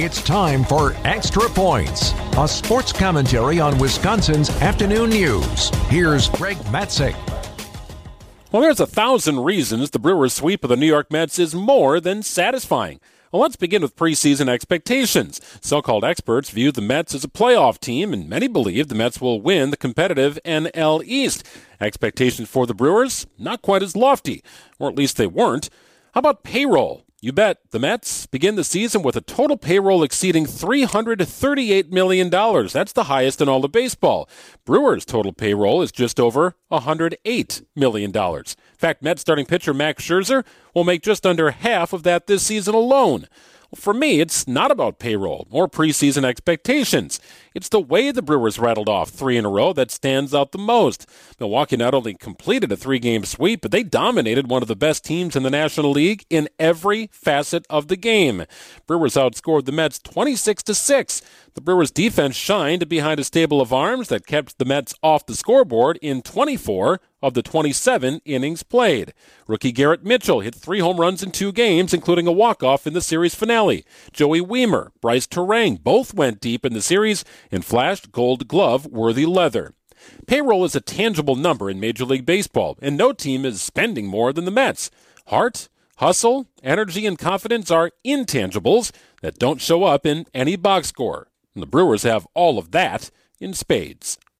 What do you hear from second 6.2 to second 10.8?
Greg Matzek. Well, there's a thousand reasons the Brewers' sweep of the